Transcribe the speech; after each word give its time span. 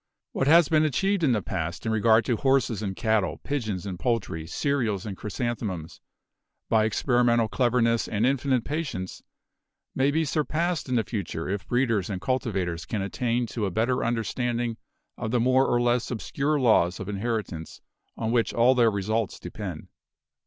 What 0.31 0.47
has 0.47 0.67
been 0.67 0.83
achieved 0.83 1.23
in 1.23 1.31
the 1.31 1.43
past 1.43 1.85
in 1.85 1.91
regard 1.91 2.25
to 2.25 2.35
horses 2.35 2.81
and 2.81 2.95
cattle, 2.95 3.37
pigeons 3.43 3.85
and 3.85 3.99
poultry, 3.99 4.47
cereals 4.47 5.05
and 5.05 5.15
chrysanthemums, 5.15 6.01
"by 6.69 6.85
experimental 6.85 7.47
cleverness 7.47 8.07
and 8.07 8.25
infinite 8.25 8.65
patience 8.65 9.21
may 9.93 10.09
be 10.09 10.25
surpassed 10.25 10.89
in 10.89 10.95
the 10.95 11.03
future 11.03 11.47
if 11.47 11.67
breeders 11.67 12.09
and 12.09 12.19
cultivators 12.19 12.85
can 12.85 13.03
attain 13.03 13.45
to 13.45 13.67
a 13.67 13.69
better 13.69 14.03
understanding 14.03 14.75
of 15.19 15.29
the 15.29 15.39
more 15.39 15.67
or 15.67 15.79
less 15.79 16.09
obscure 16.09 16.59
laws 16.59 16.99
of 16.99 17.07
inheritance 17.07 17.79
on 18.17 18.31
which 18.31 18.55
all 18.55 18.73
their 18.73 18.89
results 18.89 19.39
depend. 19.39 19.87